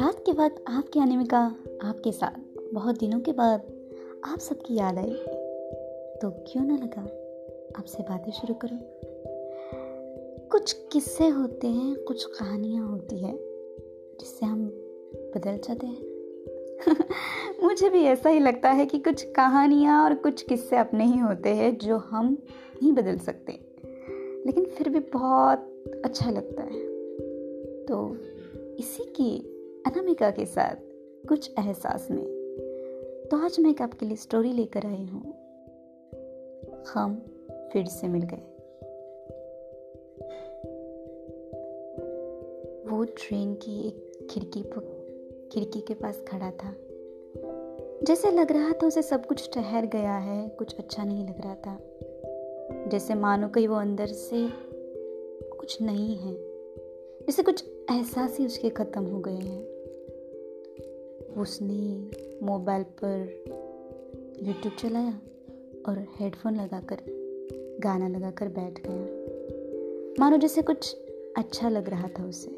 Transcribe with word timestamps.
रात 0.00 0.16
के 0.26 0.32
वक्त 0.32 0.64
आपके 0.68 1.00
आने 1.00 1.16
में 1.16 1.26
कहा 1.26 1.46
आपके 1.82 2.12
साथ 2.12 2.60
बहुत 2.74 2.98
दिनों 2.98 3.20
के 3.20 3.32
बाद 3.32 3.62
आप 4.24 4.38
सबकी 4.38 4.74
याद 4.74 4.98
आई। 4.98 5.12
तो 6.22 6.30
क्यों 6.30 6.64
ना 6.64 6.74
लगा 6.74 7.02
आपसे 7.78 8.02
बातें 8.02 8.32
शुरू 8.32 8.54
करो? 8.54 8.78
कुछ 10.48 10.72
किस्से 10.72 11.28
होते 11.28 11.68
हैं, 11.68 11.96
कुछ 11.96 12.24
कहानियाँ 12.24 12.88
होती 12.88 13.18
है, 13.18 13.38
जिससे 14.20 14.46
हम 14.46 14.66
बदल 15.36 15.56
जाते 15.56 15.86
हैं। 15.86 16.12
मुझे 17.64 17.90
भी 17.90 18.02
ऐसा 18.02 18.28
ही 18.28 18.40
लगता 18.40 18.70
है 18.70 18.86
कि 18.86 18.98
कुछ 18.98 19.22
कहानियाँ 19.22 20.04
और 20.04 20.14
कुछ 20.14 20.42
किस्से 20.42 20.76
अपने 20.76 21.04
ही 21.04 21.18
होते 21.18 21.48
हैं 21.48 21.78
जो 21.78 21.96
हम 21.96 22.38
नहीं 22.82 22.92
बदल 22.92 23.18
सकते। 23.18 23.61
लेकिन 24.46 24.64
फिर 24.64 24.88
भी 24.88 24.98
बहुत 24.98 25.92
अच्छा 26.04 26.30
लगता 26.30 26.62
है। 26.62 26.80
तो 27.84 28.16
इसी 28.78 29.04
की 29.04 29.38
अनामिका 29.86 30.30
के 30.30 30.46
साथ 30.46 30.76
कुछ 31.28 31.50
एहसास 31.58 32.08
में 32.10 32.24
तो 33.30 33.36
आज 33.36 33.60
मैं 33.60 33.70
एक 33.70 33.82
आपके 33.82 34.06
लिए 34.06 34.16
स्टोरी 34.16 34.52
लेकर 34.52 34.86
आई 34.86 35.04
हूँ। 35.04 35.34
हम 36.88 37.14
फिर 37.72 37.86
से 37.86 38.08
मिल 38.08 38.22
गए। 38.22 38.48
वो 42.90 43.04
ट्रेन 43.04 43.54
की 43.54 43.88
एक 43.88 44.28
खिड़की 44.30 44.62
पर 44.62 44.80
खिड़की 45.52 45.80
के 45.80 45.94
पास 45.94 46.24
खड़ा 46.28 46.50
था। 46.50 46.74
जैसे 48.02 48.30
लग 48.30 48.52
रहा 48.52 48.72
था 48.72 48.86
उसे 48.86 49.02
सब 49.02 49.26
कुछ 49.26 49.50
ठहर 49.54 49.86
गया 49.86 50.16
है, 50.16 50.48
कुछ 50.48 50.78
अच्छा 50.78 51.04
नहीं 51.04 51.26
लग 51.26 51.40
रहा 51.40 51.54
था। 51.54 51.78
जैसे 52.92 53.14
मानो 53.14 53.48
कहीं 53.48 53.68
वो 53.68 53.74
अंदर 53.74 54.06
से 54.06 54.48
कुछ 55.58 55.82
नहीं 55.82 56.16
है। 56.16 56.34
जैसे 57.20 57.42
कुछ 57.42 57.64
एहसास 57.68 58.38
ही 58.38 58.46
उसके 58.46 58.70
ख़त्म 58.70 59.04
हो 59.04 59.18
गए 59.18 59.32
हैं। 59.32 59.62
उसने 61.34 62.10
मोबाइल 62.46 62.82
पर 62.82 63.44
यूट्यूब 64.42 64.74
चलाया 64.74 65.20
और 65.88 66.06
हेडफोन 66.20 66.56
लगाकर, 66.56 66.96
गाना 67.80 68.08
लगाकर 68.08 68.48
बैठ 68.48 68.80
गया। 68.86 69.22
मानो 70.20 70.36
जैसे 70.36 70.62
कुछ 70.62 70.96
अच्छा 71.36 71.68
लग 71.68 71.88
रहा 71.88 72.08
था 72.08 72.26
उसे। 72.26 72.50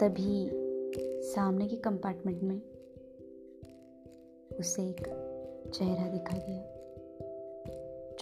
तभी 0.00 0.50
सामने 1.22 1.68
के 1.68 1.76
कंपार्टमेंट 1.76 2.42
में 2.42 2.62
उसे 4.58 4.82
एक 4.82 5.02
चेहरा 5.74 6.08
दिखाई 6.08 6.38
दिया। 6.38 6.71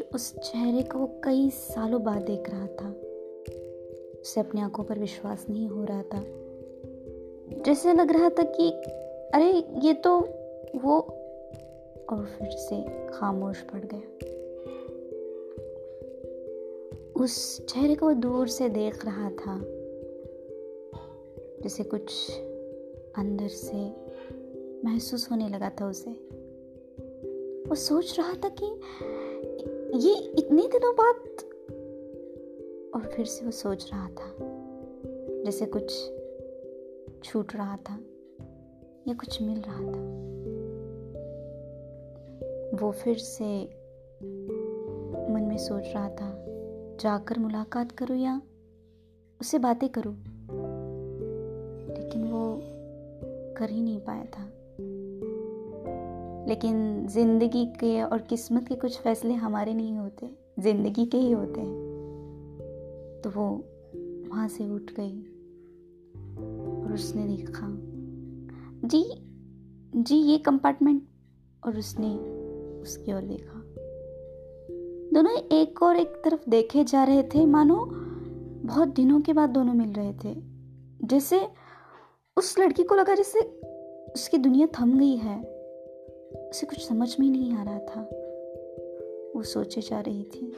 जो 0.00 0.08
उस 0.14 0.38
चेहरे 0.38 0.82
को 0.82 0.98
वो 0.98 1.20
कई 1.24 1.50
सालों 1.50 2.02
बाद 2.02 2.22
देख 2.22 2.50
रहा 2.50 2.66
था। 2.66 2.92
उसे 4.20 4.40
अपनी 4.40 4.60
आँखों 4.60 4.84
पर 4.84 4.98
विश्वास 4.98 5.46
नहीं 5.50 5.68
हो 5.68 5.84
रहा 5.84 6.02
था। 6.02 6.24
जैसे 7.62 7.92
लग 7.92 8.12
रहा 8.12 8.30
था 8.30 8.42
कि, 8.42 8.70
अरे, 9.34 9.64
ये 9.86 9.94
तो 9.94 10.20
वो, 10.76 11.00
और 12.10 12.26
फिर 12.38 12.50
से 12.50 13.08
खामोश 13.08 13.60
पड़ 13.60 13.84
गया। 13.84 14.00
उस 17.22 17.66
चेहरे 17.66 17.94
को 17.94 18.12
दूर 18.12 18.48
से 18.48 18.68
देख 18.68 19.04
रहा 19.04 19.30
था, 19.30 19.60
जैसे 21.62 21.84
कुछ 21.84 22.30
अंदर 23.18 23.48
से 23.48 23.92
महसूस 24.84 25.30
होने 25.30 25.48
लगा 25.48 25.70
था 25.70 25.88
उसे। 25.88 26.10
वो 27.68 27.74
सोच 27.74 28.18
रहा 28.18 28.34
था 28.34 28.48
कि 28.48 28.80
ये 29.94 30.14
इतने 30.14 30.62
दिनों 30.62 30.94
बाद? 30.94 31.16
और 32.94 33.10
फिर 33.16 33.26
से 33.26 33.44
वो 33.44 33.50
सोच 33.50 33.90
रहा 33.92 34.08
था, 34.08 34.36
जैसे 35.44 35.66
कुछ 35.66 36.12
छूट 37.24 37.56
रहा 37.56 37.76
था, 37.76 37.98
या 39.08 39.14
कुछ 39.14 39.42
मिल 39.42 39.62
रहा 39.66 39.80
था। 39.80 40.20
वो 42.76 42.92
फिर 42.92 43.18
से 43.18 43.64
मन 45.32 45.46
में 45.48 45.58
सोच 45.58 45.82
रहा 45.86 46.08
था, 46.08 46.46
जाकर 47.00 47.38
मुलाकात 47.38 47.92
करूँ 47.92 48.16
या 48.16 48.42
उससे 49.40 49.58
बातें 49.58 49.88
करूँ? 49.88 50.14
लेकिन 51.96 52.24
वो 52.24 52.60
कर 53.56 53.70
ही 53.70 53.82
नहीं 53.82 54.00
पाया 54.00 54.24
था। 54.24 54.59
लेकिन 56.48 57.06
ज़िंदगी 57.06 57.66
के 57.66 58.02
और 58.02 58.18
किस्मत 58.18 58.68
के 58.68 58.74
कुछ 58.74 58.98
फैसले 59.00 59.34
हमारे 59.34 59.74
नहीं 59.74 59.96
होते, 59.96 60.30
ज़िंदगी 60.60 61.06
के 61.06 61.18
ही 61.18 61.32
होते 61.32 61.60
हैं। 61.60 63.20
तो 63.24 63.30
वो 63.30 63.46
वहाँ 64.30 64.48
से 64.48 64.68
उठ 64.70 64.92
गई 64.92 65.20
और 66.82 66.92
उसने 66.94 67.26
देखा। 67.26 67.66
जी 68.88 69.04
जी, 69.96 70.16
ये 70.16 70.38
कंपार्टमेंट 70.38 71.02
और 71.66 71.78
उसने 71.78 72.14
उसकी 72.82 73.12
ओर 73.12 73.22
देखा। 73.22 73.60
दोनों 75.14 75.32
एक 75.32 75.82
और 75.82 75.96
एक 75.96 76.20
तरफ़ 76.24 76.50
देखे 76.50 76.84
जा 76.84 77.04
रहे 77.04 77.22
थे, 77.22 77.46
मानो 77.46 77.76
बहुत 78.66 78.88
दिनों 78.88 79.20
के 79.20 79.32
बाद 79.32 79.50
दोनों 79.50 79.74
मिल 79.74 79.92
रहे 79.92 80.12
थे। 80.24 80.34
जैसे 81.04 81.48
उस 82.36 82.58
लड़की 82.58 82.82
को 82.82 82.94
लगा 82.94 83.14
जैसे 83.14 83.40
उसकी 84.14 84.38
दुनिया 84.38 84.66
थम 84.80 84.98
गई 84.98 85.16
है। 85.16 85.59
उसे 86.36 86.66
कुछ 86.66 86.88
समझ 86.88 87.20
में 87.20 87.30
नहीं 87.30 87.52
आ 87.52 87.62
रहा 87.62 87.78
था। 87.78 88.00
वो 89.36 89.42
सोचे 89.42 89.80
जा 89.80 90.00
रही 90.00 90.22
थी, 90.22 90.52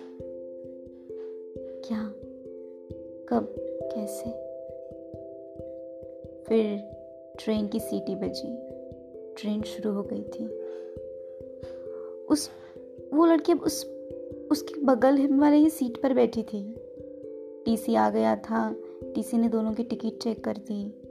क्या, 1.84 2.14
कब, 3.28 3.54
कैसे। 3.82 4.30
फिर 6.44 6.92
ट्रेन 7.38 7.68
की 7.68 7.80
सीटी 7.80 8.14
बजी। 8.14 8.72
ट्रेन 9.36 9.62
शुरू 9.62 9.94
हो 9.94 10.02
गई 10.02 10.22
थी। 10.22 10.46
उस, 12.24 12.50
वो 13.14 13.26
लड़की 13.26 13.52
अब 13.52 13.62
उस, 13.62 13.86
उसके 14.50 14.80
बगल 14.80 15.38
वाले 15.38 15.56
ही 15.56 15.70
सीट 15.70 16.02
पर 16.02 16.14
बैठी 16.14 16.42
थी। 16.42 16.74
टीसी 17.64 17.94
आ 17.94 18.10
गया 18.10 18.36
था। 18.36 18.76
टीसी 19.02 19.38
ने 19.38 19.48
दोनों 19.48 19.74
की 19.74 19.84
टिकट 19.84 20.18
चेक 20.22 20.44
कर 20.44 20.56
दी। 20.56 21.01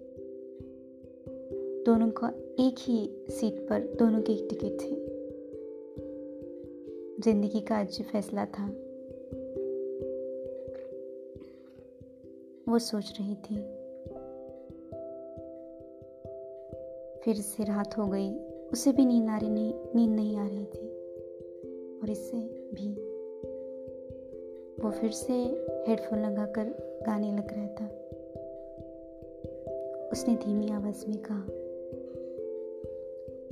दोनों 1.86 2.12
का 2.12 2.28
एक 2.60 2.76
ही 2.80 3.12
सीट 3.30 3.54
पर 3.70 3.82
दोनों 3.82 4.22
की 4.22 4.34
एक 4.34 4.48
टिकट 4.50 4.82
थी। 4.82 5.12
ज़िंदगी 7.24 7.60
का 7.60 7.76
आज 7.76 8.02
फैसला 8.02 8.46
था। 8.46 8.68
वो 12.72 12.80
सोच 12.80 13.14
रही 13.20 13.36
थी। 13.36 13.56
फिर 17.20 17.36
से 17.36 17.64
रात 17.64 17.98
हो 17.98 18.08
गई। 18.08 18.34
उसे 18.74 18.92
भी 18.92 19.06
नींद 19.06 19.30
आ 19.30 19.38
रही 19.38 19.50
नहीं, 19.50 19.74
नींद 19.96 20.12
नहीं 20.12 20.38
आ 20.38 20.48
रही 20.48 20.66
थी। 20.66 20.88
और 22.00 22.10
इससे 22.10 22.38
भी। 22.74 22.94
वो 24.84 24.92
फिर 24.92 25.12
से 25.12 25.34
हेडफोन 25.88 26.20
लगाकर 26.20 26.64
गाने 27.06 27.32
लग 27.32 27.54
रहा 27.54 27.68
था। 27.68 28.02
उसने 30.12 30.36
धीमी 30.36 30.70
आवाज़ 30.70 31.08
में 31.08 31.18
कहा 31.18 31.61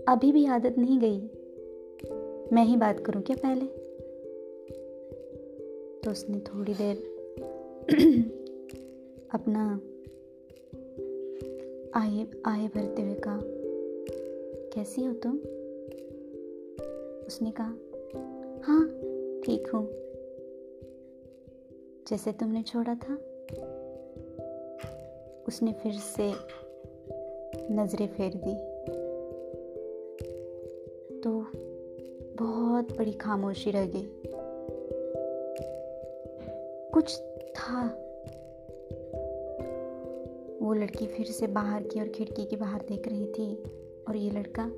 अभी 0.09 0.31
भी 0.31 0.45
आदत 0.45 0.75
नहीं 0.77 0.99
गई। 0.99 1.19
मैं 2.53 2.63
ही 2.65 2.77
बात 2.77 2.99
करूँ 2.99 3.21
क्या 3.21 3.35
पहले? 3.35 3.65
तो 6.03 6.11
उसने 6.11 6.39
थोड़ी 6.39 6.73
देर 6.73 6.97
अपना 9.33 9.81
आए 11.99 12.27
आए 12.45 12.67
भरते 12.67 13.01
हुए 13.01 13.15
कहा, 13.15 13.39
कैसी 14.73 15.05
हो 15.05 15.13
तुम? 15.13 15.37
उसने 17.27 17.51
कहा 17.51 17.75
हाँ 18.63 18.87
ठीक 19.41 19.67
हूँ। 19.67 19.87
जैसे 22.07 22.31
तुमने 22.31 22.63
छोड़ा 22.63 22.95
था। 22.95 23.13
उसने 25.47 25.73
फिर 25.73 25.91
से 25.91 26.33
नज़रें 27.71 28.07
फेर 28.07 28.33
दी। 28.35 28.68
तो 31.23 31.45
बहुत 32.37 32.97
बड़ी 32.97 33.11
खामोशी 33.11 33.71
रह 33.71 33.85
गई। 33.85 34.09
कुछ 36.93 37.19
था। 37.49 37.87
वो 40.61 40.73
लड़की 40.73 41.07
फिर 41.07 41.25
से 41.25 41.47
बाहर 41.47 41.83
की 41.83 41.99
और 41.99 42.07
खिड़की 42.07 42.45
के 42.45 42.55
बाहर 42.55 42.81
देख 42.81 43.07
रही 43.07 43.25
थी 43.25 43.63
और 44.07 44.15
ये 44.15 44.31
लड़का, 44.31 44.71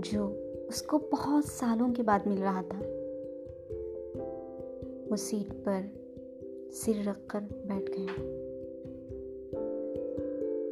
जो 0.00 0.26
उसको 0.68 0.98
बहुत 0.98 1.44
सालों 1.44 1.92
के 1.92 2.02
बाद 2.02 2.26
मिल 2.26 2.38
रहा 2.38 2.62
था, 2.62 2.78
वो 5.10 5.16
सीट 5.16 5.52
पर 5.52 5.90
सिर 6.72 7.08
रखकर 7.08 7.40
बैठ 7.40 7.90
गया। 7.98 8.14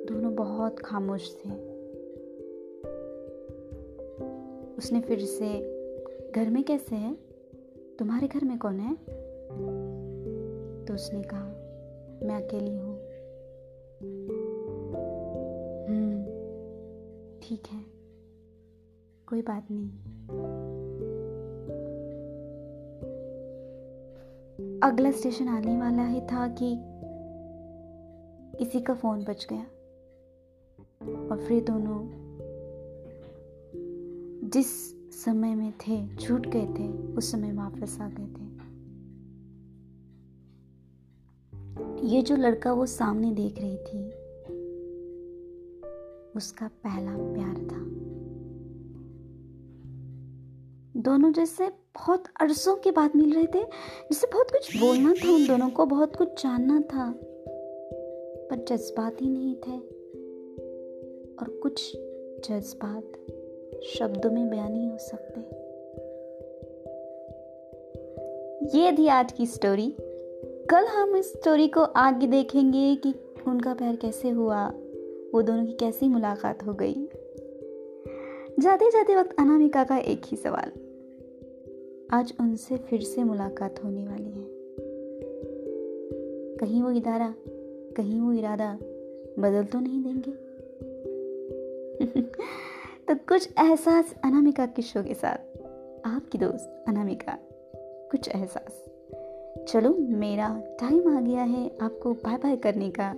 दोनों 0.05 0.35
बहुत 0.35 0.79
खामोश 0.79 1.37
थे। 1.37 1.76
उसने 4.79 5.01
फिर 5.01 5.21
से, 5.21 5.59
घर 6.37 6.51
में 6.51 6.65
कैसे 6.65 6.97
है? 6.97 7.15
तुम्हारे 7.99 8.29
घर 8.29 8.45
में 8.45 8.59
कौन 8.59 8.81
है? 8.81 8.95
तो 10.85 10.95
उसने 10.95 11.23
कहा, 11.23 11.45
मैं 12.27 12.45
अकेली 12.45 12.77
हूँ। 12.77 12.97
हम्म 15.87 16.25
ठीक 17.41 17.63
है, 17.73 17.85
कोई 19.29 19.43
बात 19.43 19.69
नहीं। 19.71 19.91
अगला 24.83 25.11
स्टेशन 25.11 25.49
आने 25.49 25.77
वाला 25.77 26.07
ही 26.07 26.21
था 26.21 26.49
कि 26.49 26.77
किसी 28.59 28.81
का 28.81 28.95
फ़ोन 28.95 29.25
बच 29.25 29.47
गया 29.51 29.67
और 31.31 31.45
फिर 31.49 31.65
दोनों 31.65 32.26
जिस 34.47 34.97
समय 35.25 35.55
में 35.55 35.73
थे, 35.73 36.17
छूट 36.17 36.47
गए 36.47 36.67
थे, 36.67 37.15
उस 37.15 37.33
समय 37.33 37.53
वापस 37.53 37.99
आ 38.01 38.09
गए 38.09 38.27
थे। 38.27 38.47
ये 42.09 42.23
जो 42.23 42.37
लड़का 42.37 42.73
वो 42.73 42.87
सामने 42.87 43.33
देख 43.33 43.59
रही 43.59 43.77
थी, 43.77 44.09
उसका 46.37 46.69
पहला 46.69 47.17
प्यार 47.17 47.55
था। 47.55 47.85
दोनों 51.01 51.33
जैसे 51.33 51.69
बहुत 51.69 52.25
अरसों 52.41 52.77
के 52.77 52.91
बाद 52.91 53.17
मिल 53.17 53.35
रहे 53.35 53.47
थे 53.47 53.63
जिससे 53.63 54.27
बहुत 54.27 54.51
कुछ 54.51 54.77
बोलना 54.77 55.15
था 55.15 55.35
उन 55.35 55.47
दोनों 55.47 55.71
को, 55.71 55.87
बहुत 55.87 56.17
कुछ 56.17 56.43
जानना 56.43 56.81
था, 56.81 57.13
पर 58.49 58.65
जज्बात 58.65 59.23
ही 59.23 59.31
नहीं 59.31 59.55
थे। 59.57 59.79
और 61.37 61.61
कुछ 61.63 61.97
जज्बात 62.49 63.13
शब्दों 63.83 64.31
में 64.31 64.51
बयान 64.51 64.73
नहीं 64.73 64.91
हो 64.91 64.99
सकते। 64.99 65.67
ये 68.79 68.93
थी 68.93 69.09
आज 69.09 69.33
की 69.33 69.47
स्टोरी 69.47 69.95
कल 70.71 70.85
हम 70.85 71.17
इस 71.17 71.33
स्टोरी 71.33 71.69
को 71.69 71.81
आगे 71.81 72.27
देखेंगे 72.27 72.97
कि 72.97 73.15
उनका 73.49 73.75
प्यार 73.75 73.97
कैसे 73.97 74.31
हुआ, 74.31 74.69
वो 75.35 75.43
दोनों 75.43 75.67
की 75.67 75.73
कैसी 75.73 76.09
मुलाकात 76.09 76.67
हो 76.67 76.73
गई। 76.73 76.95
जाते 78.61 78.91
जाते 78.91 79.17
वक्त 79.17 79.37
अनामिका 79.39 79.85
का 79.85 79.99
एक 79.99 80.23
ही 80.25 80.37
सवाल। 80.37 80.73
आज 82.11 82.35
उनसे 82.41 82.77
फिर 82.77 83.01
से 83.01 83.25
मुलाकात 83.25 83.85
होने 83.85 84.07
वाली 84.07 84.31
है। 84.31 84.47
कहीं 86.57 86.83
वो 86.83 86.91
इदारा, 86.91 87.35
कहीं 87.97 88.21
वो 88.21 88.33
इरादा 88.33 88.79
बदल 89.39 89.65
तो 89.65 89.81
नहीं 89.81 90.03
देंगे। 90.03 90.47
तो 93.09 93.15
कुछ 93.15 93.49
एहसास 93.59 94.15
अनामिका 94.25 94.67
के 94.67 94.83
शो 94.83 95.03
के 95.03 95.15
साथ। 95.15 95.39
आपकी 96.07 96.39
दोस्त 96.39 96.85
अनामिका, 96.89 97.39
कुछ 98.11 98.29
एहसास। 98.29 98.85
चलो, 99.69 99.95
मेरा 99.95 100.63
टाइम 100.67 101.17
आ 101.17 101.21
गया 101.21 101.43
है 101.43 101.79
आपको 101.83 102.13
बाय 102.13 102.37
बाय 102.37 102.57
करने 102.57 102.91
का। 102.91 103.15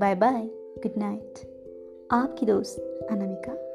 बाय 0.00 0.14
बाय 0.14 0.46
गुड 0.54 0.92
नाइट 0.98 1.34
आपकी 2.12 2.46
दोस्त 2.46 3.08
अनामिका। 3.10 3.69